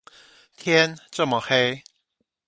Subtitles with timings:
[0.57, 1.83] 天這麼黑